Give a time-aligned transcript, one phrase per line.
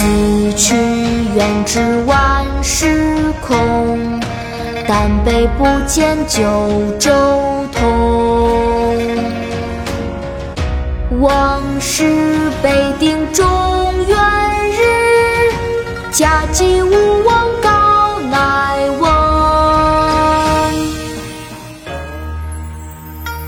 [0.00, 0.06] 死
[0.56, 0.74] 去
[1.34, 4.18] 远知万事空，
[4.88, 6.40] 但悲不见九
[6.98, 7.12] 州
[7.70, 8.96] 同。
[11.20, 13.46] 往事北定中
[14.08, 14.16] 原
[14.70, 15.52] 日，
[16.10, 19.06] 家祭无忘告乃翁。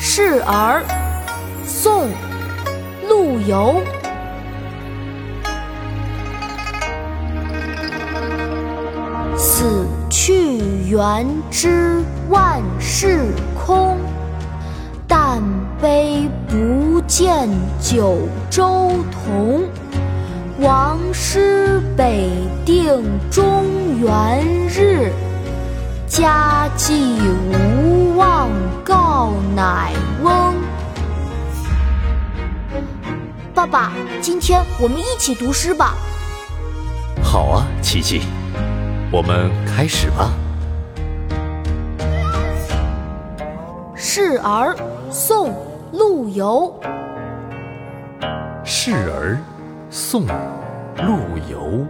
[0.00, 0.82] 示儿，
[1.64, 2.06] 宋·
[3.08, 3.80] 陆游。
[10.90, 13.96] 元知万事空，
[15.06, 15.40] 但
[15.80, 17.48] 悲不见
[17.80, 18.18] 九
[18.50, 19.62] 州同。
[20.58, 22.28] 王师北
[22.66, 23.66] 定中
[24.00, 25.12] 原日，
[26.08, 27.20] 家祭
[27.52, 28.48] 无忘
[28.84, 29.92] 告乃
[30.24, 30.54] 翁。
[33.54, 35.94] 爸爸，今天我们一起读诗吧。
[37.22, 38.22] 好啊，琪琪。
[39.12, 40.32] 我们开始吧。
[44.12, 44.74] 示儿，
[45.08, 45.50] 宋·
[45.92, 46.74] 陆游。
[48.64, 49.38] 示儿，
[49.88, 50.26] 宋·
[50.96, 51.86] 陆游。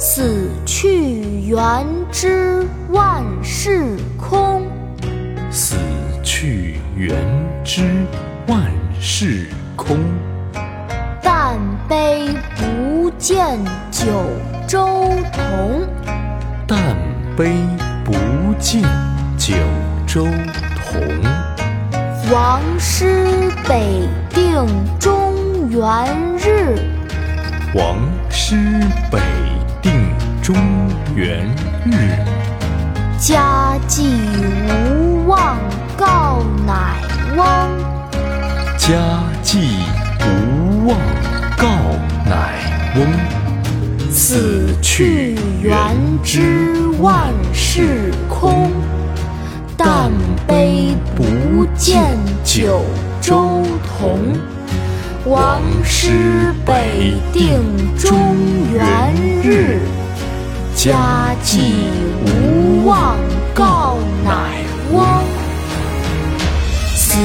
[0.00, 4.66] 死去元知万事空。
[5.48, 5.76] 死
[6.24, 7.16] 去元
[7.62, 8.04] 知
[8.48, 8.60] 万
[9.00, 9.96] 事空。
[11.22, 11.56] 但
[11.88, 14.06] 悲不见九
[14.66, 15.86] 州同，
[16.66, 16.96] 但
[17.36, 17.54] 悲
[18.04, 18.12] 不
[18.58, 18.82] 见
[19.38, 19.54] 九
[20.18, 20.26] 州
[20.90, 21.00] 同。
[22.32, 24.66] 王师北定
[24.98, 25.78] 中原
[26.36, 26.76] 日，
[27.72, 27.96] 王
[28.28, 28.56] 师
[29.12, 29.20] 北
[29.80, 29.92] 定
[30.42, 30.56] 中
[31.14, 31.46] 原
[31.84, 32.18] 日。
[33.20, 34.10] 家祭
[34.66, 35.56] 无忘
[35.96, 36.96] 告乃
[37.36, 37.46] 翁，
[38.76, 38.96] 家
[39.40, 39.68] 祭
[40.18, 40.98] 无忘
[41.56, 41.68] 告
[42.26, 42.58] 乃
[42.96, 43.06] 翁。
[44.10, 48.72] 死去元知万事空，
[49.78, 50.10] 但
[50.44, 52.02] 悲不见
[52.42, 52.82] 九
[53.20, 54.18] 州同。
[55.24, 57.62] 王师北定
[57.96, 58.18] 中
[58.72, 59.78] 原日，
[60.74, 61.60] 家祭
[62.26, 63.16] 无忘
[63.54, 64.32] 告乃
[64.92, 65.06] 翁。
[66.96, 67.20] 死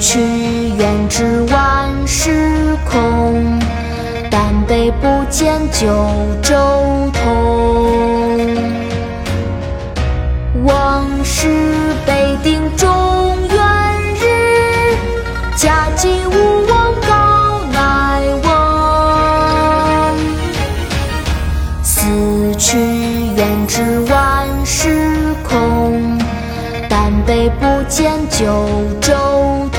[0.00, 0.18] 去
[0.78, 3.60] 元知万事空。
[4.30, 5.86] 但悲不见九
[6.42, 6.54] 州
[7.12, 8.56] 同，
[10.64, 11.48] 王师
[12.48, 12.88] 定中
[13.50, 13.58] 原
[14.14, 14.24] 日，
[15.54, 18.48] 家祭无忘告乃翁。
[21.82, 22.00] 死
[22.56, 22.78] 去
[23.36, 26.18] 元知万事空，
[26.88, 28.46] 但悲不见九
[28.98, 29.12] 州
[29.70, 29.78] 同。